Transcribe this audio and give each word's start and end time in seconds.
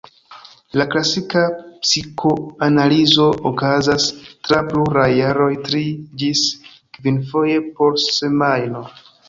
La 0.79 0.85
klasika 0.93 1.43
psikoanalizo 1.83 3.27
okazas 3.51 4.09
tra 4.49 4.63
pluraj 4.73 5.07
jaroj 5.19 5.53
tri- 5.69 5.85
ĝis 6.25 6.45
kvinfoje 6.99 7.63
po 7.79 7.95
semajno. 8.09 8.87